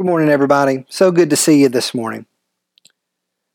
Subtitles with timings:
[0.00, 0.86] Good morning, everybody.
[0.88, 2.24] So good to see you this morning.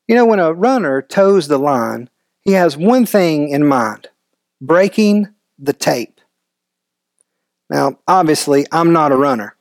[0.08, 2.08] You know, when a runner toes the line,
[2.40, 4.10] he has one thing in mind
[4.62, 6.21] breaking the tape.
[7.68, 9.55] Now, obviously, I'm not a runner,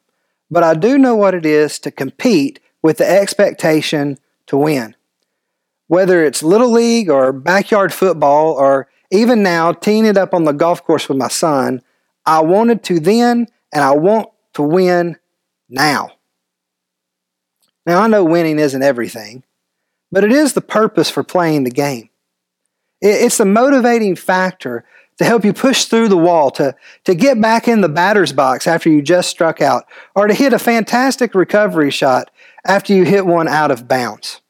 [0.50, 4.94] but I do know what it is to compete with the expectation to win.
[5.86, 10.52] Whether it's Little League or backyard football or even now teeing it up on the
[10.52, 11.80] golf course with my son,
[12.26, 15.16] I wanted to then and I want to win
[15.70, 16.10] now.
[17.86, 19.44] Now, I know winning isn't everything,
[20.10, 22.08] but it is the purpose for playing the game.
[23.00, 24.84] It's the motivating factor
[25.18, 26.74] to help you push through the wall, to,
[27.04, 29.84] to get back in the batter's box after you just struck out,
[30.14, 32.30] or to hit a fantastic recovery shot
[32.64, 34.40] after you hit one out of bounds.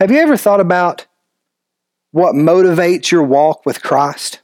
[0.00, 1.06] Have you ever thought about
[2.10, 4.40] what motivates your walk with Christ?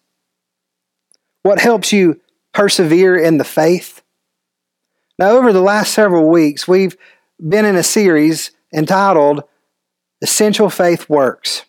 [1.42, 2.20] What helps you
[2.52, 4.02] persevere in the faith?
[5.18, 6.96] Now, over the last several weeks, we've
[7.46, 9.44] been in a series entitled
[10.20, 11.64] Essential Faith Works.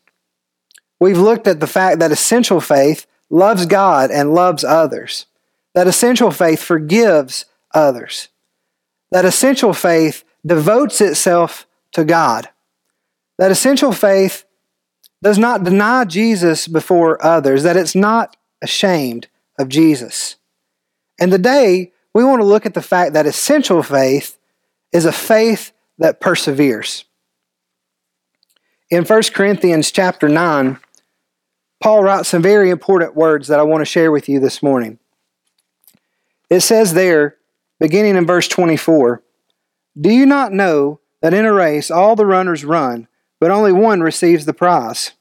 [0.99, 5.27] We've looked at the fact that essential faith loves God and loves others,
[5.75, 8.29] that essential faith forgives others,
[9.11, 12.49] that essential faith devotes itself to God,
[13.37, 14.45] that essential faith
[15.21, 19.27] does not deny Jesus before others, that it's not ashamed
[19.59, 20.37] of Jesus.
[21.19, 24.38] And today, we want to look at the fact that essential faith
[24.91, 27.05] is a faith that perseveres.
[28.89, 30.79] In 1 Corinthians chapter 9,
[31.81, 34.99] Paul writes some very important words that I want to share with you this morning.
[36.49, 37.37] It says there,
[37.79, 39.21] beginning in verse 24,
[39.99, 43.07] Do you not know that in a race all the runners run,
[43.39, 45.11] but only one receives the prize?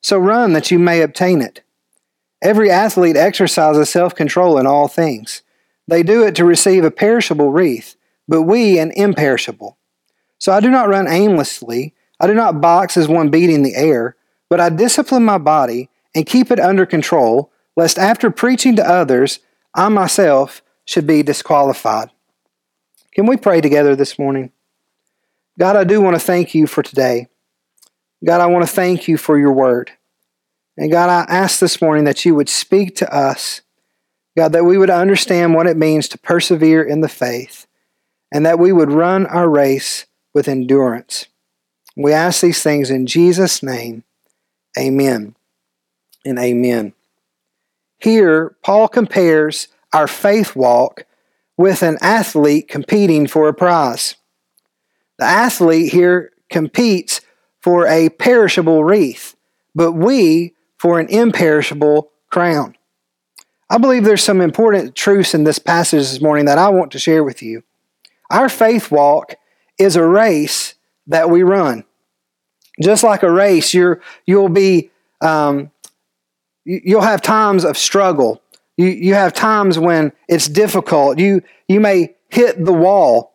[0.00, 1.62] So run that you may obtain it.
[2.40, 5.42] Every athlete exercises self control in all things.
[5.86, 7.96] They do it to receive a perishable wreath
[8.28, 9.78] but we an imperishable.
[10.38, 11.94] So I do not run aimlessly.
[12.20, 14.16] I do not box as one beating the air,
[14.50, 19.40] but I discipline my body and keep it under control, lest after preaching to others,
[19.74, 22.10] I myself should be disqualified.
[23.12, 24.52] Can we pray together this morning?
[25.58, 27.28] God, I do want to thank you for today.
[28.24, 29.92] God, I want to thank you for your word.
[30.76, 33.62] And God, I ask this morning that you would speak to us.
[34.36, 37.67] God, that we would understand what it means to persevere in the faith
[38.32, 41.26] and that we would run our race with endurance.
[41.96, 44.04] We ask these things in Jesus' name.
[44.78, 45.34] Amen
[46.24, 46.92] and amen.
[47.98, 51.04] Here, Paul compares our faith walk
[51.56, 54.14] with an athlete competing for a prize.
[55.18, 57.20] The athlete here competes
[57.60, 59.34] for a perishable wreath,
[59.74, 62.76] but we for an imperishable crown.
[63.68, 66.98] I believe there's some important truths in this passage this morning that I want to
[66.98, 67.64] share with you.
[68.30, 69.34] Our faith walk
[69.78, 70.74] is a race
[71.06, 71.84] that we run.
[72.80, 74.90] Just like a race, you're, you'll be,
[75.20, 75.70] um,
[76.64, 78.42] you'll have times of struggle.
[78.76, 81.18] You, you have times when it's difficult.
[81.18, 83.32] You, you may hit the wall.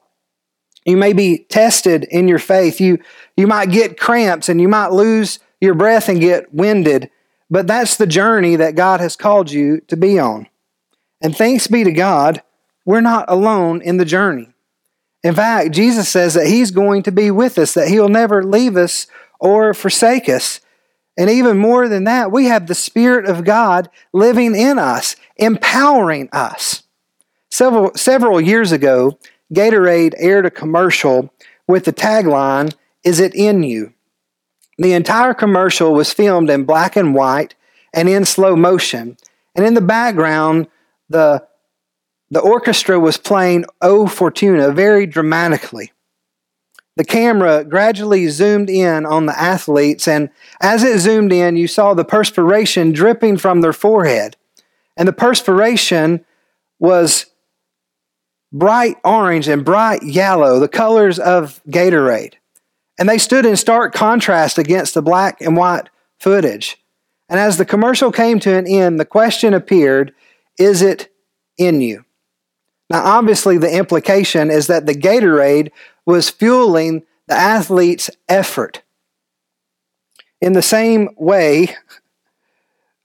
[0.86, 2.80] You may be tested in your faith.
[2.80, 3.00] You,
[3.36, 7.10] you might get cramps and you might lose your breath and get winded.
[7.50, 10.48] But that's the journey that God has called you to be on.
[11.22, 12.42] And thanks be to God,
[12.86, 14.53] we're not alone in the journey.
[15.24, 18.76] In fact, Jesus says that He's going to be with us, that He'll never leave
[18.76, 19.08] us
[19.40, 20.60] or forsake us.
[21.18, 26.30] And even more than that, we have the Spirit of God living in us, empowering
[26.32, 26.84] us.
[27.50, 29.18] Several, several years ago,
[29.54, 31.32] Gatorade aired a commercial
[31.68, 32.74] with the tagline,
[33.04, 33.94] Is it in you?
[34.78, 37.54] The entire commercial was filmed in black and white
[37.94, 39.18] and in slow motion.
[39.56, 40.68] And in the background,
[41.10, 41.46] the
[42.34, 45.92] the orchestra was playing O Fortuna very dramatically.
[46.96, 51.94] The camera gradually zoomed in on the athletes, and as it zoomed in, you saw
[51.94, 54.36] the perspiration dripping from their forehead.
[54.98, 56.26] And the perspiration
[56.80, 57.28] was
[58.52, 62.34] bright orange and bright yellow, the colors of Gatorade.
[62.98, 66.78] And they stood in stark contrast against the black and white footage.
[67.30, 70.16] And as the commercial came to an end, the question appeared
[70.58, 71.12] Is it
[71.60, 72.06] in you?
[72.94, 75.72] Now, obviously, the implication is that the Gatorade
[76.06, 78.84] was fueling the athlete's effort.
[80.40, 81.76] In the same way,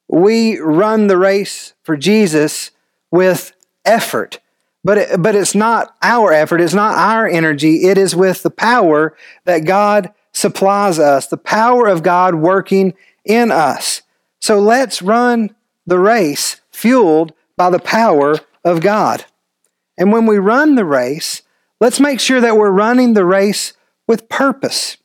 [0.06, 2.70] we run the race for Jesus
[3.10, 3.54] with
[3.86, 4.40] effort.
[4.84, 8.50] But, it, but it's not our effort, it's not our energy, it is with the
[8.50, 12.92] power that God supplies us, the power of God working
[13.24, 14.02] in us.
[14.38, 15.56] So let's run
[15.86, 19.24] the race fueled by the power of God.
[19.98, 21.42] And when we run the race,
[21.80, 23.74] let's make sure that we're running the race
[24.06, 24.96] with purpose.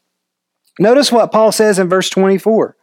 [0.79, 2.77] Notice what Paul says in verse 24.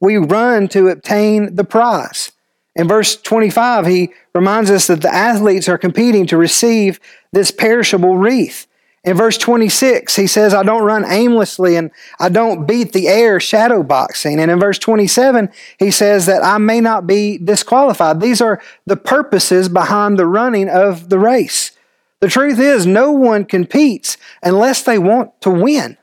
[0.00, 2.32] We run to obtain the prize.
[2.74, 7.00] In verse 25, he reminds us that the athletes are competing to receive
[7.32, 8.66] this perishable wreath.
[9.02, 13.40] In verse 26, he says, I don't run aimlessly and I don't beat the air
[13.40, 14.38] shadow boxing.
[14.38, 15.48] And in verse 27,
[15.78, 18.20] he says that I may not be disqualified.
[18.20, 21.72] These are the purposes behind the running of the race.
[22.20, 25.96] The truth is, no one competes unless they want to win.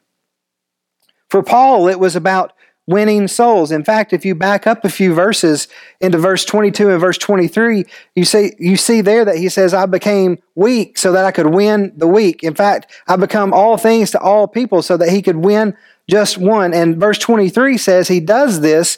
[1.30, 2.54] For Paul, it was about
[2.88, 3.72] winning souls.
[3.72, 5.68] In fact, if you back up a few verses
[6.00, 7.86] into verse 22 and verse 23,
[8.16, 11.48] you see, you see there that he says, I became weak so that I could
[11.48, 12.44] win the weak.
[12.44, 15.75] In fact, I become all things to all people so that he could win
[16.10, 16.74] just one.
[16.74, 18.98] And verse 23 says he does this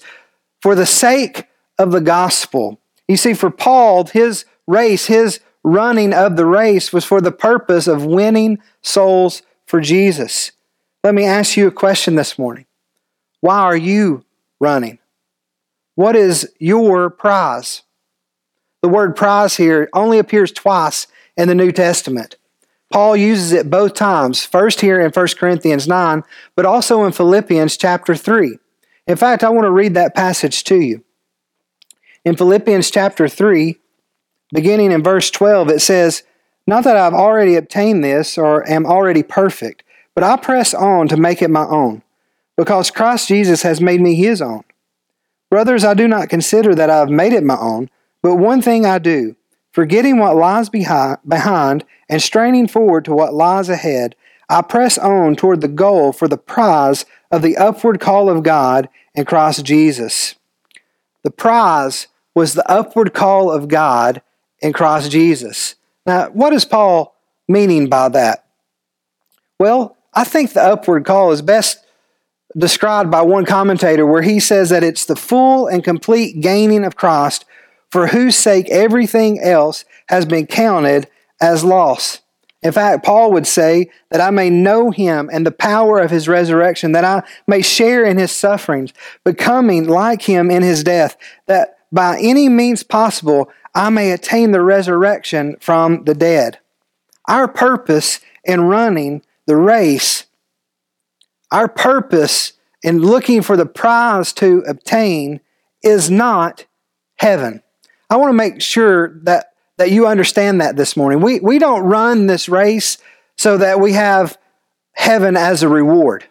[0.61, 1.47] for the sake
[1.79, 2.79] of the gospel.
[3.07, 7.87] You see, for Paul, his race, his running of the race was for the purpose
[7.87, 10.51] of winning souls for Jesus.
[11.03, 12.65] Let me ask you a question this morning.
[13.41, 14.25] Why are you
[14.59, 14.99] running?
[15.95, 17.83] What is your prize?
[18.81, 21.07] The word prize here only appears twice
[21.37, 22.35] in the New Testament.
[22.91, 26.23] Paul uses it both times, first here in 1 Corinthians 9,
[26.55, 28.57] but also in Philippians chapter 3.
[29.07, 31.03] In fact, I want to read that passage to you.
[32.25, 33.77] In Philippians chapter 3,
[34.53, 36.23] beginning in verse 12, it says,
[36.65, 39.83] Not that I've already obtained this or am already perfect,
[40.15, 42.01] but I press on to make it my own
[42.59, 44.65] because Christ Jesus has made me his own.
[45.49, 47.89] Brothers, I do not consider that I have made it my own,
[48.21, 49.37] but one thing I do,
[49.71, 54.13] forgetting what lies behind and straining forward to what lies ahead,
[54.49, 58.89] I press on toward the goal for the prize of the upward call of God
[59.15, 60.35] in Christ Jesus.
[61.23, 64.21] The prize was the upward call of God
[64.59, 65.75] in Christ Jesus.
[66.05, 67.15] Now, what is Paul
[67.47, 68.43] meaning by that?
[69.57, 71.85] Well, I think the upward call is best
[72.57, 76.95] described by one commentator where he says that it's the full and complete gaining of
[76.95, 77.45] Christ
[77.91, 81.07] for whose sake everything else has been counted
[81.41, 82.21] as loss.
[82.61, 86.27] In fact, Paul would say that I may know him and the power of his
[86.27, 88.91] resurrection, that I may share in his sufferings,
[89.23, 94.61] becoming like him in his death, that by any means possible I may attain the
[94.61, 96.59] resurrection from the dead.
[97.27, 100.25] Our purpose in running the race
[101.51, 102.53] our purpose
[102.83, 105.41] in looking for the prize to obtain
[105.83, 106.65] is not
[107.15, 107.61] heaven.
[108.09, 111.21] I want to make sure that, that you understand that this morning.
[111.21, 112.97] We, we don't run this race
[113.37, 114.37] so that we have
[114.93, 116.25] heaven as a reward.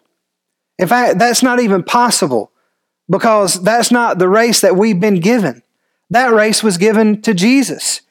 [0.77, 2.51] In fact, that's not even possible
[3.09, 5.63] because that's not the race that we've been given.
[6.09, 8.01] That race was given to Jesus.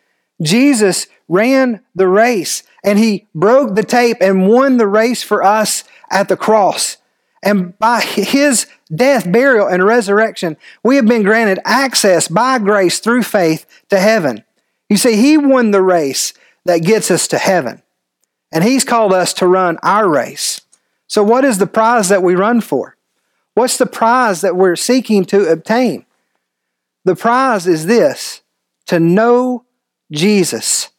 [0.43, 5.84] Jesus ran the race and he broke the tape and won the race for us
[6.10, 6.96] at the cross.
[7.43, 13.22] And by his death, burial, and resurrection, we have been granted access by grace through
[13.22, 14.44] faith to heaven.
[14.88, 16.32] You see, he won the race
[16.64, 17.82] that gets us to heaven.
[18.50, 20.62] And he's called us to run our race.
[21.06, 22.96] So, what is the prize that we run for?
[23.54, 26.06] What's the prize that we're seeking to obtain?
[27.04, 28.43] The prize is this
[28.87, 29.64] to know
[30.12, 30.90] Jesus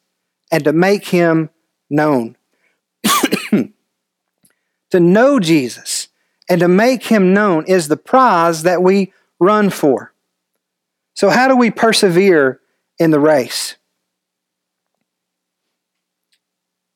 [0.52, 1.50] and to make him
[1.90, 2.36] known.
[4.92, 6.10] To know Jesus
[6.50, 10.14] and to make him known is the prize that we run for.
[11.14, 12.60] So, how do we persevere
[12.98, 13.76] in the race?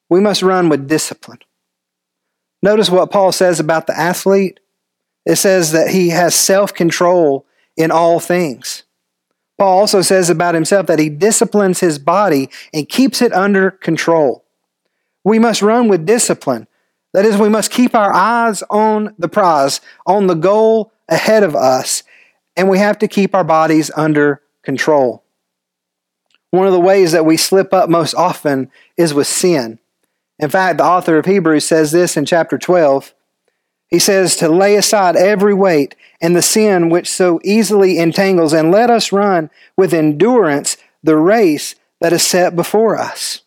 [0.10, 1.40] We must run with discipline.
[2.62, 4.60] Notice what Paul says about the athlete.
[5.26, 7.46] It says that he has self control
[7.76, 8.84] in all things.
[9.58, 14.44] Paul also says about himself that he disciplines his body and keeps it under control.
[15.24, 16.68] We must run with discipline.
[17.14, 21.56] That is, we must keep our eyes on the prize, on the goal ahead of
[21.56, 22.04] us,
[22.56, 25.24] and we have to keep our bodies under control.
[26.50, 29.80] One of the ways that we slip up most often is with sin.
[30.40, 33.14] In fact, the author of Hebrews says this in chapter 12.
[33.88, 38.72] He says to lay aside every weight and the sin which so easily entangles, and
[38.72, 43.42] let us run with endurance the race that is set before us.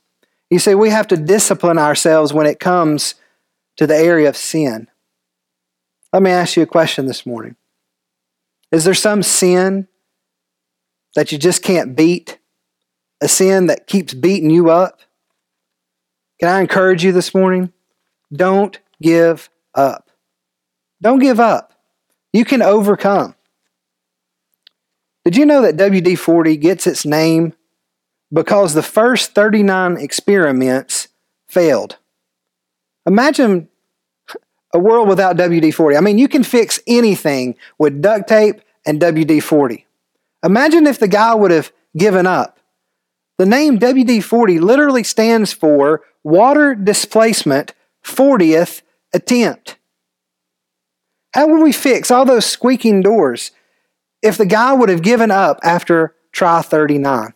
[0.51, 3.17] You see, we have to discipline ourselves when it comes
[3.77, 4.89] to the area of sin.
[6.13, 7.57] Let me ask you a question this morning.
[8.73, 9.89] Is there some sin
[11.15, 12.39] that you just can't beat?
[13.23, 15.01] A sin that keeps beating you up?
[16.39, 17.73] Can I encourage you this morning?
[18.33, 20.11] Don't give up.
[21.01, 21.73] Don't give up.
[22.33, 23.35] You can overcome.
[25.25, 27.55] Did you know that WD 40 gets its name
[28.33, 31.09] because the first 39 experiments
[31.49, 31.97] failed?
[33.07, 33.69] Imagine
[34.75, 35.97] a world without WD 40.
[35.97, 39.87] I mean, you can fix anything with duct tape and WD 40.
[40.45, 42.59] Imagine if the guy would have given up.
[43.39, 48.83] The name WD 40 literally stands for Water Displacement 40th
[49.13, 49.77] Attempt.
[51.35, 53.51] How would we fix all those squeaking doors
[54.23, 57.35] if the guy would have given up after try 39?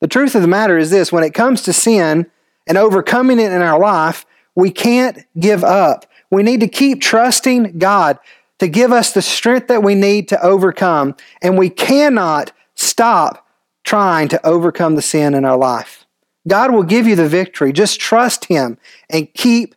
[0.00, 2.30] The truth of the matter is this when it comes to sin
[2.68, 6.06] and overcoming it in our life, we can't give up.
[6.30, 8.18] We need to keep trusting God
[8.58, 13.46] to give us the strength that we need to overcome, and we cannot stop
[13.84, 16.04] trying to overcome the sin in our life.
[16.46, 17.72] God will give you the victory.
[17.72, 19.74] Just trust Him and keep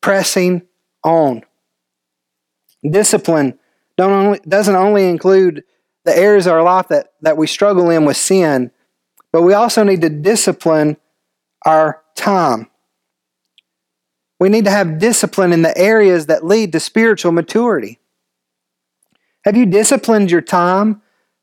[0.00, 0.62] pressing
[1.04, 1.42] on.
[2.88, 3.58] Discipline
[3.98, 5.64] only, doesn't only include
[6.04, 8.70] the areas of our life that, that we struggle in with sin,
[9.32, 10.96] but we also need to discipline
[11.64, 12.68] our time.
[14.38, 18.00] We need to have discipline in the areas that lead to spiritual maturity.
[19.44, 21.02] Have you disciplined your time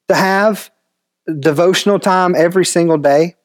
[0.09, 0.69] to have
[1.39, 3.35] devotional time every single day?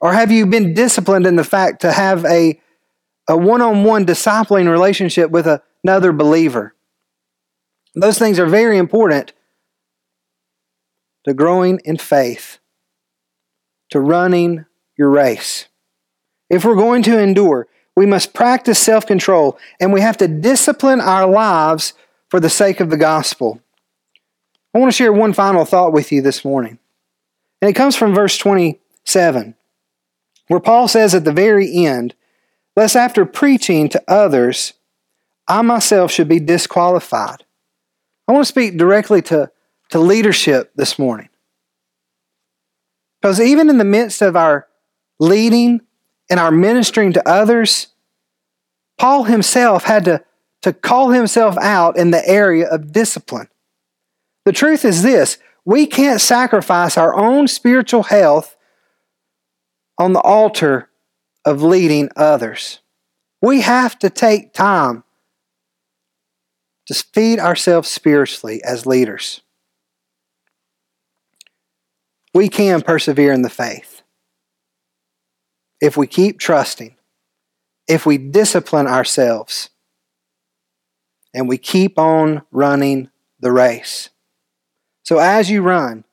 [0.00, 2.60] Or have you been disciplined in the fact to have a,
[3.28, 5.48] a one-on-one discipling relationship with
[5.84, 6.74] another believer?
[7.94, 9.32] Those things are very important
[11.24, 12.58] to growing in faith
[13.90, 14.66] to running
[14.96, 15.66] your race.
[16.48, 21.00] If we're going to endure, we must practice self control and we have to discipline
[21.00, 21.94] our lives
[22.28, 23.60] for the sake of the gospel.
[24.74, 26.78] I want to share one final thought with you this morning.
[27.62, 29.54] And it comes from verse 27,
[30.48, 32.14] where Paul says at the very end,
[32.76, 34.74] Lest after preaching to others,
[35.48, 37.44] I myself should be disqualified.
[38.28, 39.50] I want to speak directly to,
[39.90, 41.30] to leadership this morning.
[43.22, 44.66] Because even in the midst of our
[45.18, 45.80] leading
[46.28, 47.88] and our ministering to others,
[48.98, 50.24] Paul himself had to,
[50.62, 53.48] to call himself out in the area of discipline.
[54.44, 58.56] The truth is this we can't sacrifice our own spiritual health
[59.98, 60.88] on the altar
[61.44, 62.80] of leading others.
[63.42, 65.04] We have to take time
[66.86, 69.42] to feed ourselves spiritually as leaders
[72.36, 73.95] we can persevere in the faith.
[75.80, 76.96] If we keep trusting,
[77.86, 79.70] if we discipline ourselves,
[81.36, 84.08] and we keep on running the race.
[85.04, 86.04] So as you run,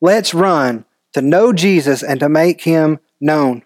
[0.00, 3.64] let's run to know Jesus and to make him known.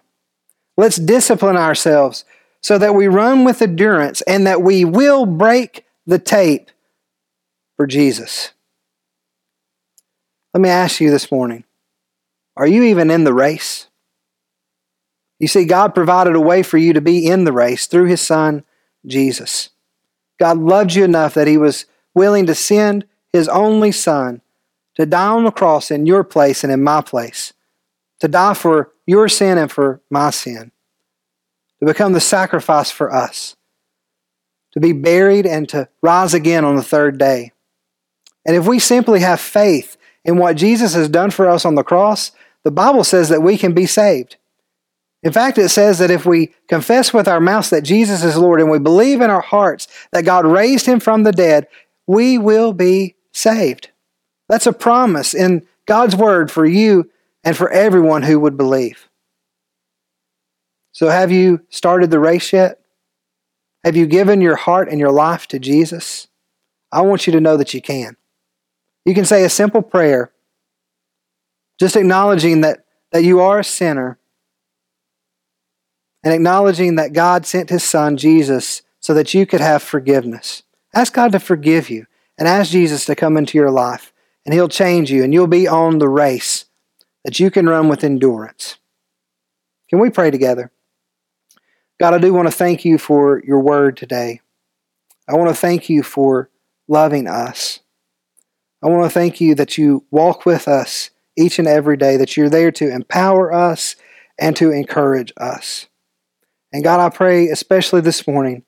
[0.75, 2.25] Let's discipline ourselves
[2.61, 6.71] so that we run with endurance and that we will break the tape
[7.77, 8.51] for Jesus.
[10.55, 11.65] Let me ask you this morning
[12.57, 13.87] are you even in the race?
[15.39, 18.21] You see, God provided a way for you to be in the race through His
[18.21, 18.63] Son,
[19.05, 19.69] Jesus.
[20.39, 24.41] God loved you enough that He was willing to send His only Son
[24.95, 27.53] to die on the cross in your place and in my place,
[28.19, 30.71] to die for your sin and for my sin,
[31.79, 33.55] to become the sacrifice for us,
[34.71, 37.51] to be buried and to rise again on the third day.
[38.45, 41.83] And if we simply have faith in what Jesus has done for us on the
[41.83, 42.31] cross,
[42.63, 44.37] the Bible says that we can be saved.
[45.25, 48.61] In fact, it says that if we confess with our mouths that Jesus is Lord
[48.61, 51.67] and we believe in our hearts that God raised him from the dead,
[52.05, 53.89] we will be saved.
[54.47, 57.09] That's a promise in God's word for you
[57.43, 59.09] and for everyone who would believe.
[60.91, 62.79] So, have you started the race yet?
[63.83, 66.27] Have you given your heart and your life to Jesus?
[66.91, 68.15] I want you to know that you can.
[69.05, 70.31] You can say a simple prayer
[71.79, 74.19] just acknowledging that, that you are a sinner
[76.25, 80.63] and acknowledging that God sent his son, Jesus, so that you could have forgiveness.
[80.93, 84.11] Ask God to forgive you and ask Jesus to come into your life,
[84.43, 86.65] and he'll change you, and you'll be on the race
[87.23, 88.77] that you can run with endurance.
[89.89, 90.71] Can we pray together?
[91.99, 94.41] God, I do want to thank you for your word today.
[95.29, 96.49] I want to thank you for
[96.87, 97.79] loving us.
[98.83, 102.35] I want to thank you that you walk with us each and every day, that
[102.35, 103.95] you're there to empower us
[104.39, 105.87] and to encourage us.
[106.73, 108.63] And God, I pray, especially this morning,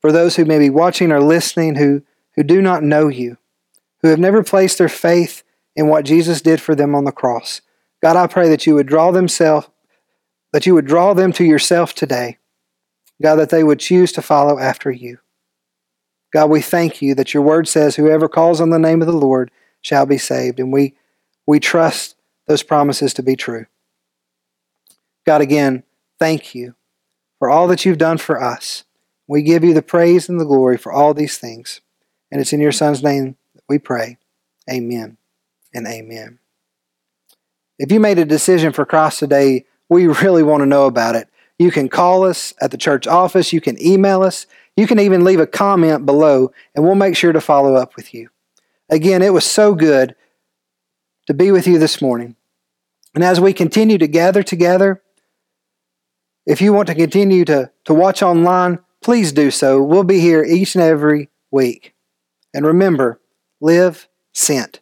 [0.00, 2.02] for those who may be watching or listening who,
[2.34, 3.38] who do not know you,
[4.02, 5.42] who have never placed their faith
[5.74, 7.60] in what Jesus did for them on the cross.
[8.02, 9.68] God, I pray that you would draw themselves,
[10.52, 12.38] that you would draw them to yourself today.
[13.20, 15.18] God, that they would choose to follow after you.
[16.32, 19.16] God, we thank you that your word says, Whoever calls on the name of the
[19.16, 19.50] Lord
[19.80, 20.60] shall be saved.
[20.60, 20.94] And we
[21.46, 23.66] we trust those promises to be true.
[25.24, 25.84] God, again,
[26.18, 26.74] thank you
[27.38, 28.84] for all that you've done for us.
[29.28, 31.80] We give you the praise and the glory for all these things.
[32.30, 34.18] And it's in your Son's name that we pray.
[34.70, 35.16] Amen
[35.74, 36.38] and amen.
[37.78, 41.28] If you made a decision for Christ today, we really want to know about it.
[41.58, 44.46] You can call us at the church office, you can email us,
[44.76, 48.12] you can even leave a comment below, and we'll make sure to follow up with
[48.12, 48.28] you.
[48.90, 50.14] Again, it was so good
[51.26, 52.36] to be with you this morning.
[53.14, 55.02] And as we continue to gather together,
[56.46, 59.82] if you want to continue to, to watch online, please do so.
[59.82, 61.94] We'll be here each and every week.
[62.54, 63.20] And remember,
[63.60, 64.80] live sent.